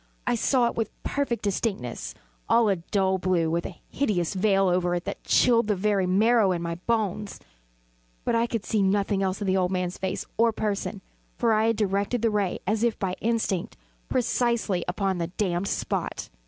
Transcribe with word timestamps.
I 0.25 0.33
saw 0.33 0.65
it 0.65 0.73
with 0.73 0.89
perfect 1.03 1.43
distinctness 1.43 2.15
all 2.49 2.69
a 2.69 2.77
dull 2.77 3.19
blue, 3.19 3.51
with 3.51 3.67
a 3.67 3.77
hideous 3.87 4.33
veil 4.33 4.67
over 4.67 4.95
it 4.95 5.05
that 5.05 5.23
chilled 5.23 5.67
the 5.67 5.75
very 5.75 6.07
marrow 6.07 6.51
in 6.53 6.61
my 6.63 6.73
bones; 6.87 7.39
but 8.25 8.33
I 8.33 8.47
could 8.47 8.65
see 8.65 8.81
nothing 8.81 9.21
else 9.21 9.41
of 9.41 9.45
the 9.45 9.57
old 9.57 9.69
man's 9.69 9.99
face 9.99 10.25
or 10.37 10.51
person: 10.51 11.01
for 11.37 11.53
I 11.53 11.67
had 11.67 11.75
directed 11.75 12.23
the 12.23 12.31
ray 12.31 12.57
as 12.65 12.83
if 12.83 12.97
by 12.97 13.15
instinct, 13.21 13.77
precisely 14.09 14.83
upon 14.87 15.19
the 15.19 15.27
damned 15.27 15.67
spot. 15.67 16.29